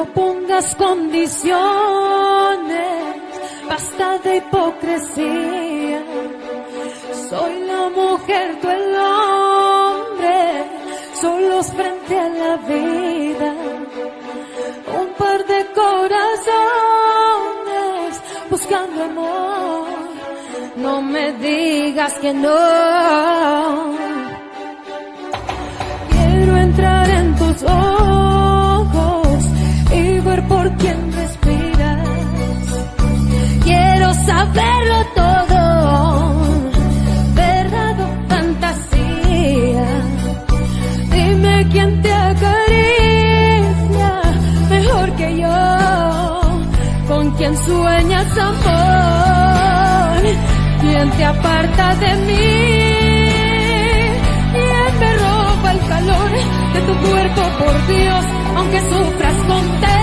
[0.00, 1.58] No pongas condiciones,
[3.68, 6.02] basta de hipocresía.
[7.28, 10.64] Soy la mujer, tú el hombre,
[11.20, 13.54] solos frente a la vida.
[15.00, 16.22] Un par de corazones
[18.48, 19.86] buscando amor.
[20.76, 22.56] No me digas que no.
[26.10, 28.29] Quiero entrar en tus ojos
[34.40, 35.60] saberlo todo,
[37.34, 37.96] verdad
[38.28, 39.88] fantasía.
[41.14, 44.12] Dime quién te acaricia
[44.70, 45.60] mejor que yo,
[47.08, 50.22] con quien sueñas amor,
[50.80, 52.48] quién te aparta de mí.
[54.54, 56.30] ¿Quién me roba el calor
[56.74, 58.24] de tu cuerpo, por Dios,
[58.56, 59.99] aunque sufras, contéstame.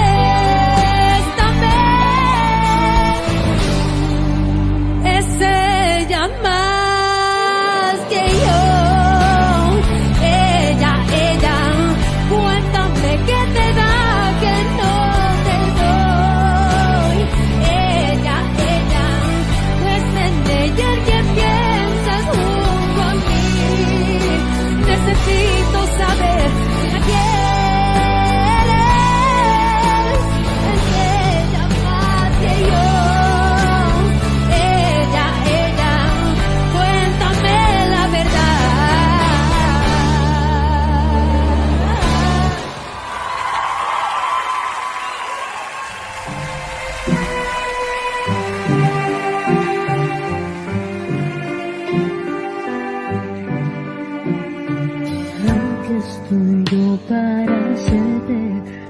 [56.78, 58.40] Yo para hacerte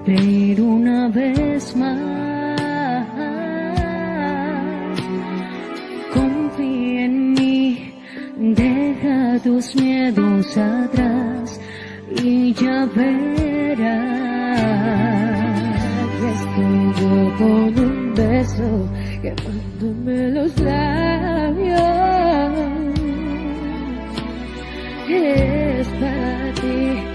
[0.06, 2.08] reír una vez más.
[6.14, 7.94] Confía en mí,
[8.38, 11.59] deja tus miedos atrás
[12.24, 13.78] y ya verás.
[16.34, 16.94] Estoy
[17.38, 18.90] con un beso
[19.22, 21.98] quemándome los labios
[25.09, 27.06] es para ti.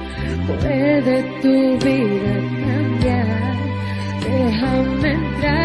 [0.47, 3.57] Puede tu vida cambiar.
[4.25, 5.63] Déjame entrar.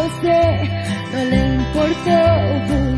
[0.00, 0.70] Desangrándose.
[1.12, 2.89] No le importó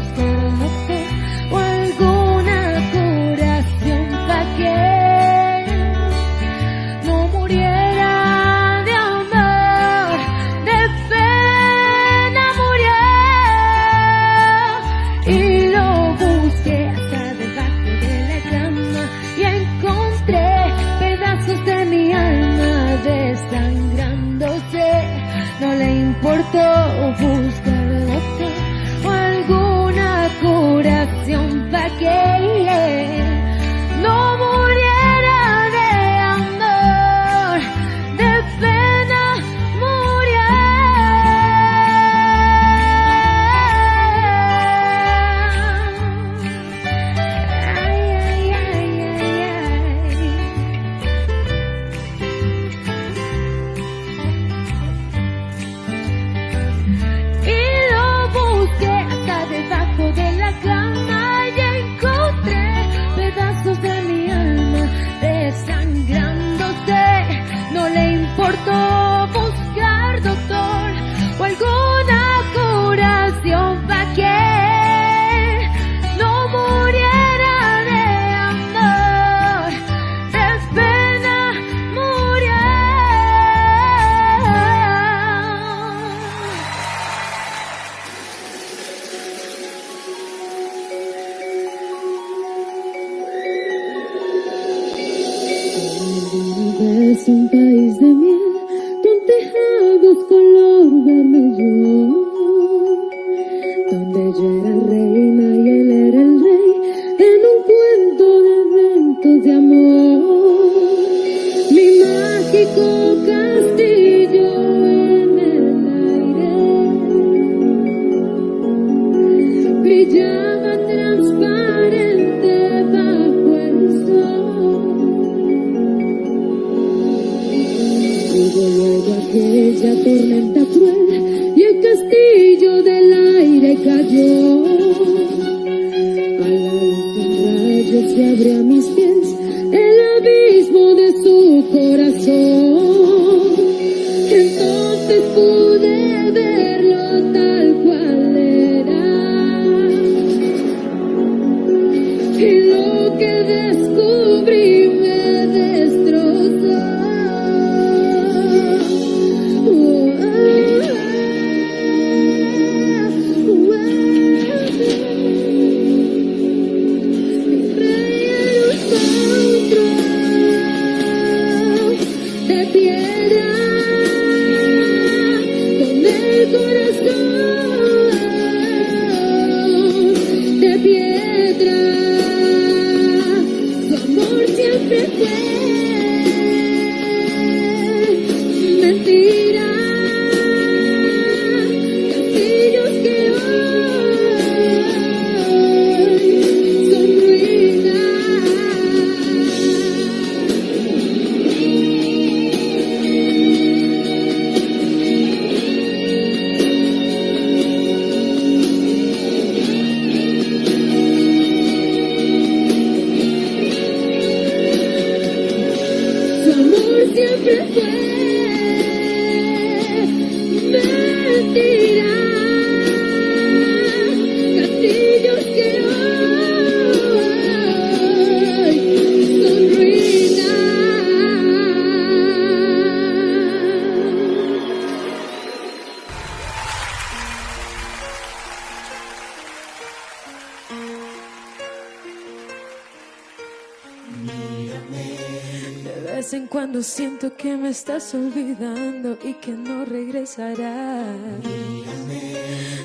[247.43, 251.17] que me estás olvidando y que no regresarás.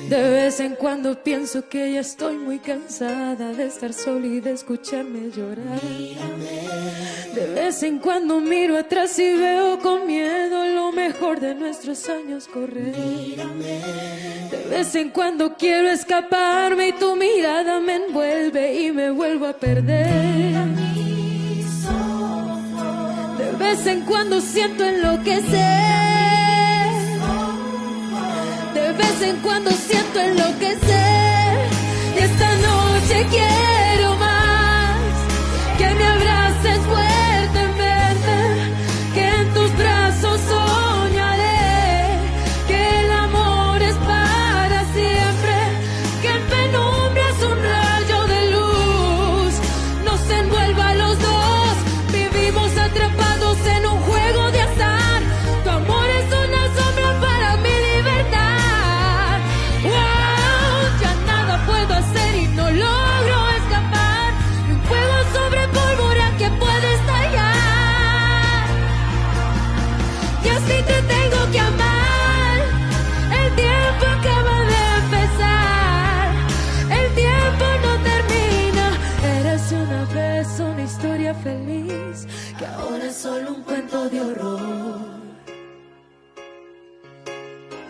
[0.08, 4.50] De vez en cuando pienso que ya estoy muy cansada de estar sola y de
[4.50, 5.80] escucharme llorar.
[7.36, 12.48] De vez en cuando miro atrás y veo con miedo lo mejor de nuestros años
[12.48, 12.96] correr.
[14.50, 19.52] De vez en cuando quiero escaparme y tu mirada me envuelve y me vuelvo a
[19.52, 21.17] perder.
[23.68, 25.42] Vez en cuando siento enloquecer.
[28.72, 31.68] De vez en cuando siento enloquecer.
[32.16, 33.87] Y esta noche quiero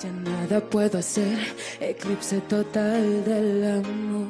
[0.02, 1.38] Ya nada puedo hacer,
[1.81, 4.28] eclipse total del amor.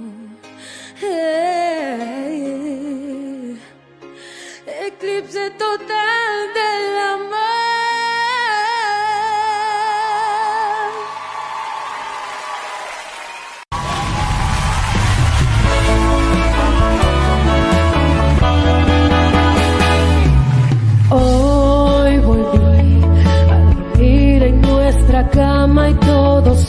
[4.87, 6.18] Eclipse total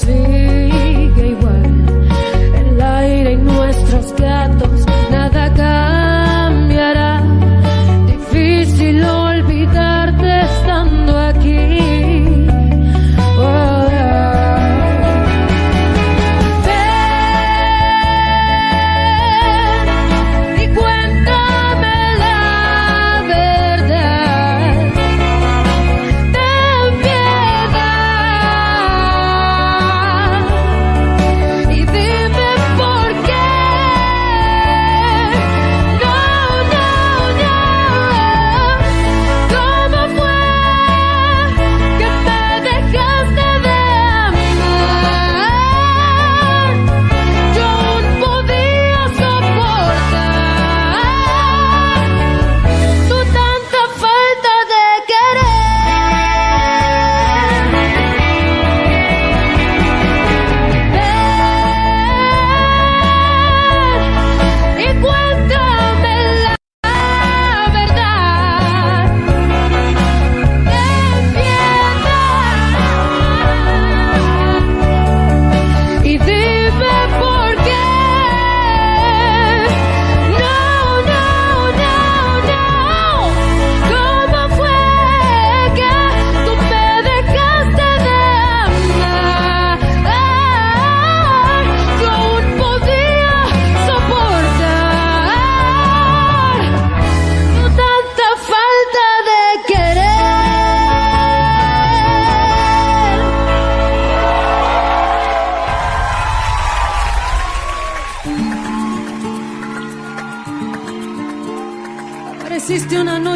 [0.10, 0.49] todo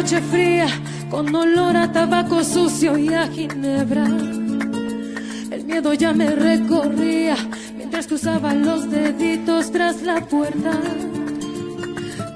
[0.04, 0.66] noche fría
[1.08, 4.04] con olor a tabaco sucio y a ginebra.
[5.50, 7.36] El miedo ya me recorría
[7.74, 10.72] mientras cruzaba los deditos tras la puerta.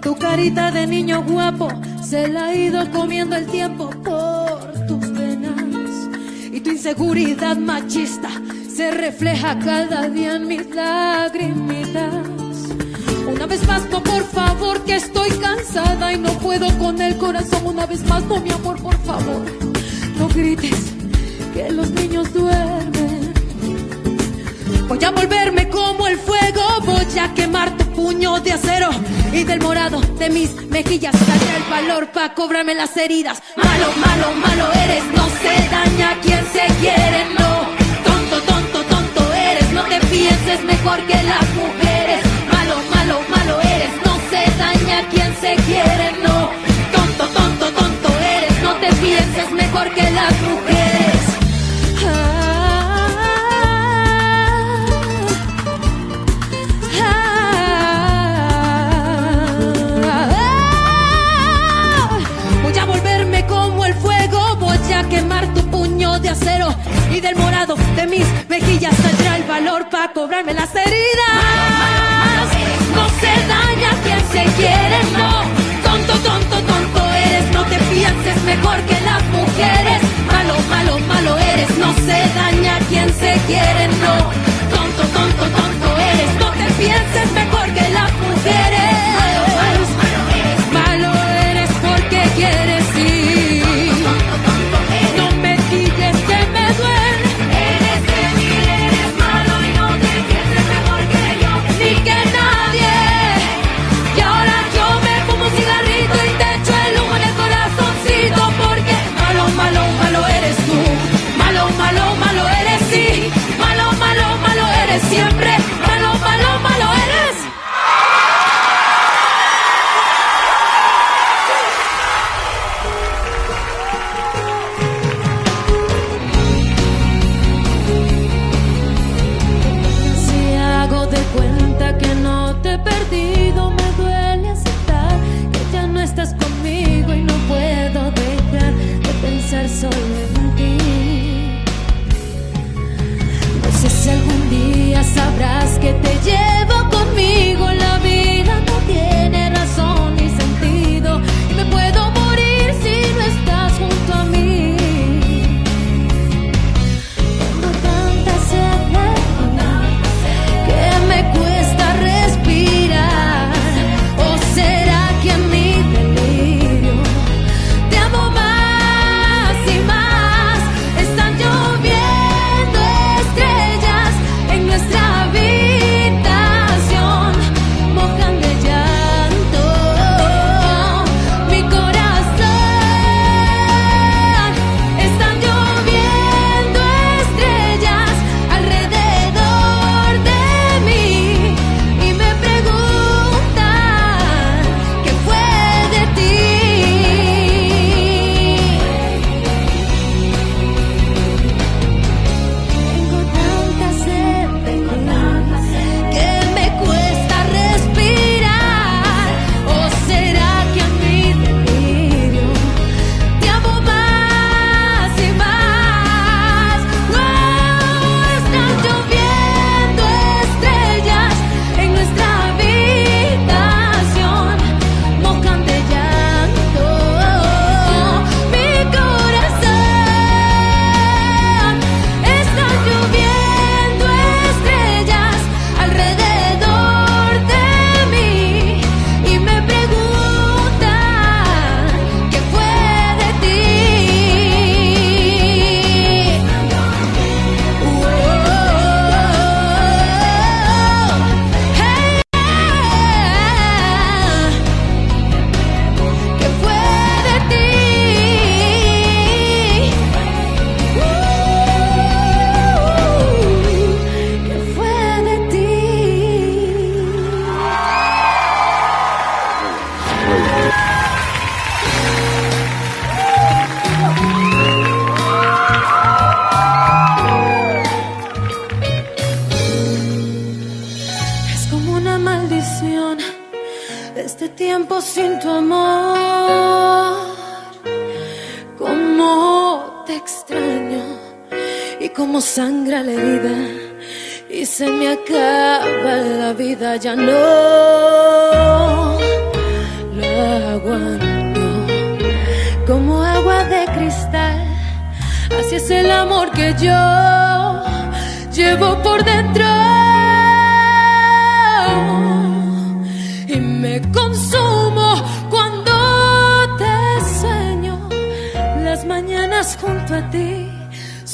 [0.01, 1.69] Tu carita de niño guapo
[2.03, 6.09] se la ha ido comiendo el tiempo por tus venas.
[6.51, 8.31] Y tu inseguridad machista
[8.67, 12.38] se refleja cada día en mis lagrimitas.
[13.59, 17.63] Vez más, no, por favor, que estoy cansada y no puedo con el corazón.
[17.65, 19.43] Una vez más, no, mi amor, por favor,
[20.17, 20.93] no grites
[21.53, 23.33] que los niños duermen.
[24.87, 28.91] Voy a volverme como el fuego, voy a quemar tu puño de acero
[29.33, 33.43] y del morado de mis mejillas saldrá el valor para cobrarme las heridas.
[33.57, 37.67] Malo, malo, malo eres, no se daña quien se quiere, no.
[38.05, 41.88] Tonto, tonto, tonto eres, no te pienses mejor que las mujeres.
[44.89, 46.58] Daña quien se quiere, no.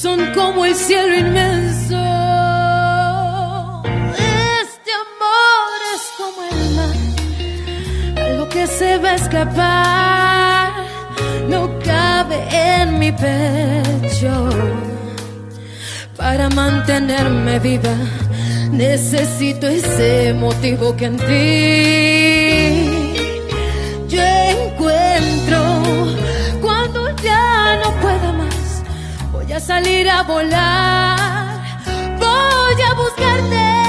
[0.05, 2.03] son como el cielo inmenso.
[4.63, 6.97] Este amor es como el mar,
[8.27, 10.73] algo que se va a escapar,
[11.49, 14.35] no cabe en mi pecho.
[16.19, 17.97] Para mantenerme viva,
[18.73, 22.94] necesito ese motivo que en ti
[29.65, 31.63] salir a volar.
[32.19, 33.84] Voy a buscarte.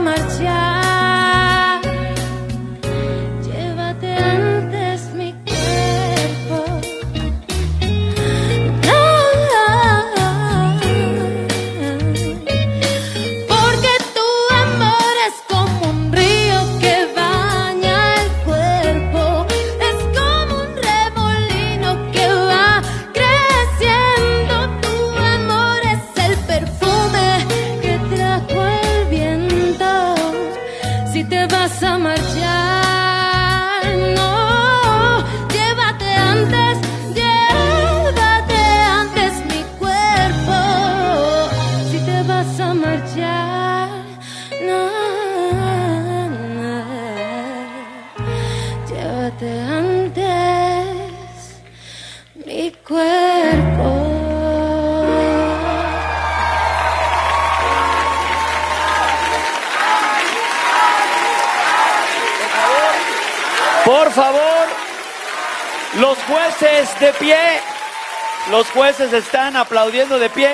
[0.00, 0.85] Marchar,
[68.50, 70.50] Los jueces están aplaudiendo de pie.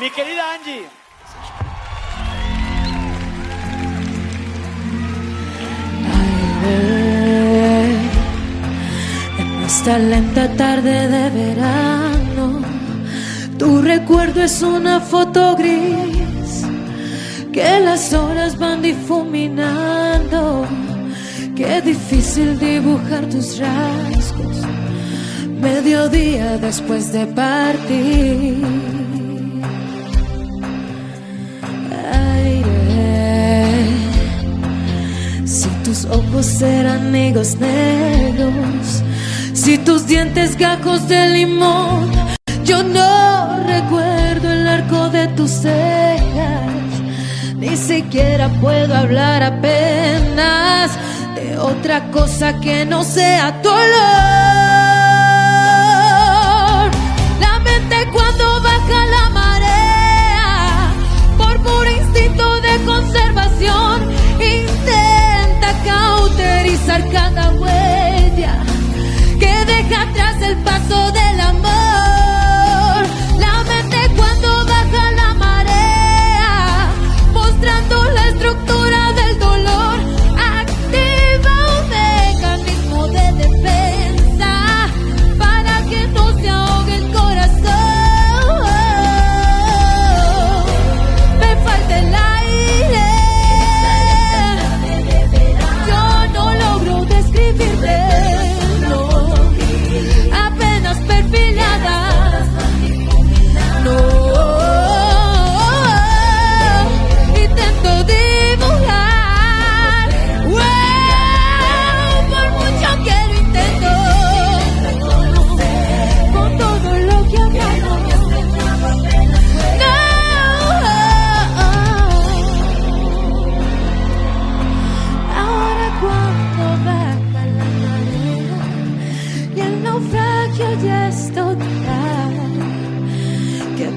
[0.00, 0.86] Mi querida Angie.
[9.38, 12.62] En esta lenta tarde de verano,
[13.58, 16.64] tu recuerdo es una foto gris
[17.52, 20.66] que las horas van difuminando.
[21.54, 24.71] Qué difícil dibujar tus rasgos
[25.62, 28.62] mediodía después de partir.
[32.12, 33.86] Aire.
[35.46, 39.02] Si tus ojos eran negros negros,
[39.54, 42.10] si tus dientes gajos de limón,
[42.64, 46.90] yo no recuerdo el arco de tus cejas,
[47.56, 50.90] ni siquiera puedo hablar apenas
[51.36, 53.70] de otra cosa que no sea tu
[63.62, 64.12] canción.
[64.40, 64.81] Y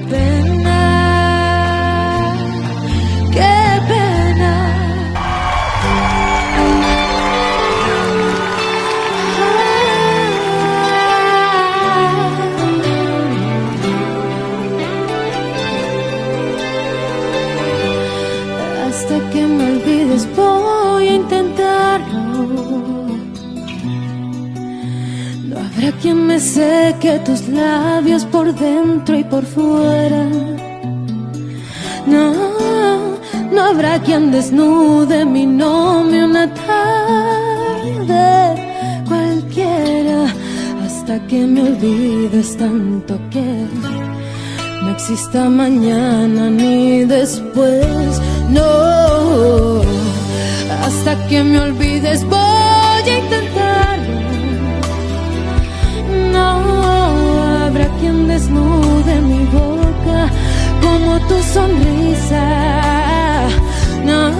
[0.04, 0.35] qué
[28.24, 30.28] por dentro y por fuera.
[32.06, 32.32] No,
[33.52, 38.24] no habrá quien desnude mi nombre una tarde
[39.06, 40.32] cualquiera.
[40.84, 43.66] Hasta que me olvides tanto que
[44.82, 49.82] no exista mañana ni después, no.
[50.84, 52.55] Hasta que me olvides voy
[59.06, 60.20] de mi boca
[60.82, 62.44] como tu sonrisa.
[64.04, 64.30] No,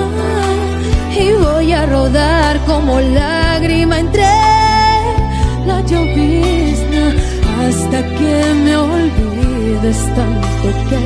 [1.23, 4.29] y voy a rodar como lágrima entre
[5.67, 7.05] la llovizna
[7.63, 11.03] hasta que me olvides tanto que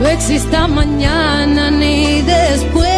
[0.00, 2.97] no exista mañana ni después.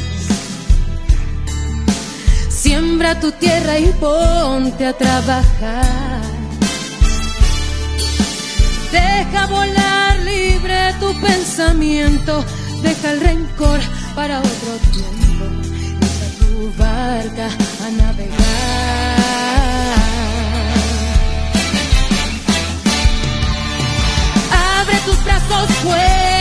[2.71, 6.21] Siembra tu tierra y ponte a trabajar.
[8.93, 12.45] Deja volar libre tu pensamiento.
[12.81, 13.81] Deja el rencor
[14.15, 15.45] para otro tiempo.
[15.99, 17.47] Echa tu barca
[17.85, 18.39] a navegar.
[24.79, 26.40] Abre tus brazos fuertes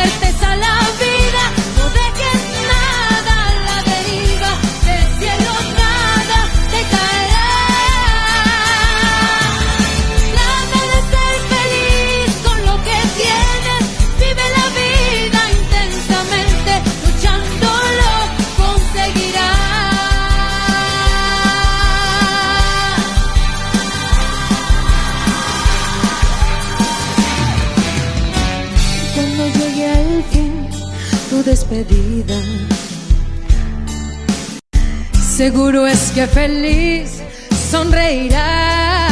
[35.36, 37.22] Seguro es que feliz
[37.70, 39.10] sonreirás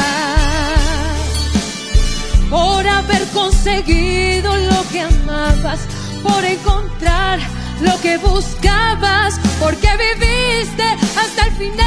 [2.50, 5.80] por haber conseguido lo que amabas,
[6.22, 7.38] por encontrar
[7.80, 10.84] lo que buscabas, porque viviste
[11.16, 11.84] hasta el final.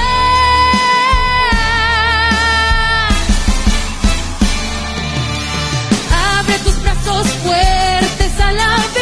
[6.39, 9.00] Abre tus brazos fuertes a la vida,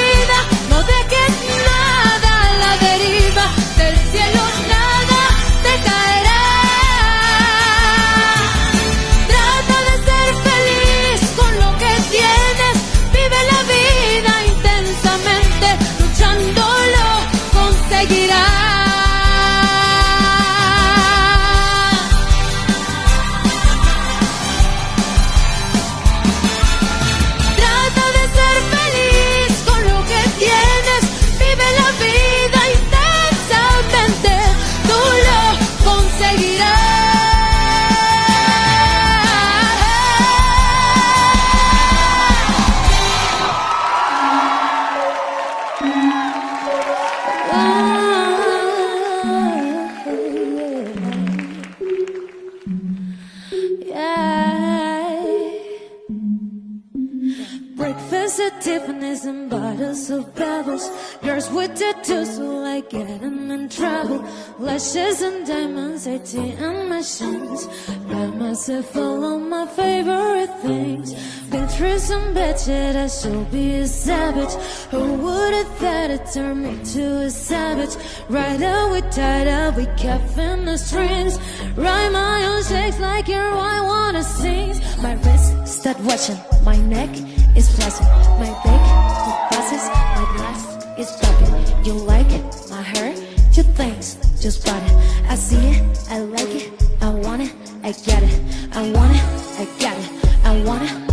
[73.75, 74.53] a savage.
[74.91, 77.95] Who would have thought it turned me to a savage?
[78.29, 81.37] Right out we tied up, we cuffing the strings.
[81.75, 84.75] Ride my own shakes like your I wanna sing.
[85.01, 87.09] My wrist start watching, my neck
[87.55, 88.07] is flashing
[88.39, 88.83] My back,
[89.25, 89.85] the passes,
[90.17, 90.61] my glass
[90.97, 93.13] is popping You like it, my hair,
[93.53, 94.95] your things, just bought it.
[95.29, 97.53] I see it, I like it, I want it,
[97.83, 98.39] I get it.
[98.73, 99.23] I want it,
[99.59, 101.08] I get it, I want it.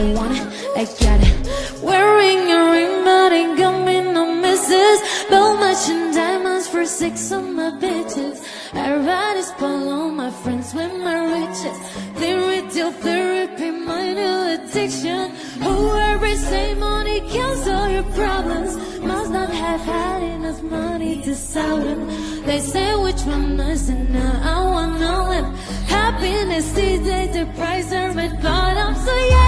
[0.00, 0.46] I want it,
[0.80, 1.36] I got it
[1.82, 4.98] Wearing a ring, but ain't got me no misses.
[5.28, 8.38] Belt match diamonds for six of my bitches.
[8.72, 11.78] I ride is all my friends with my riches.
[12.20, 15.32] Theory till therapy, new addiction.
[15.62, 18.76] Oh, every say money kills all your problems.
[19.00, 22.00] Must not have had enough money to solve them.
[22.46, 25.54] They say which one is enough, I want all them
[25.86, 29.39] Happiness is days, the price are at bottom, so yeah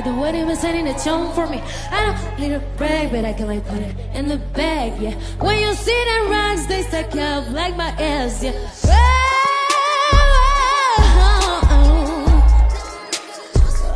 [0.00, 1.60] Like the way they been setting the tone for me.
[1.90, 5.12] I don't need a brag, but I can like put it in the bag, yeah.
[5.40, 8.52] When you see them rocks, they stuck up like my ass, yeah.
[8.80, 9.20] Hey!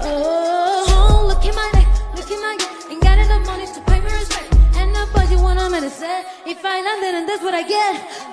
[0.07, 1.35] Oh,
[6.47, 8.24] if I land it, and that's what I get.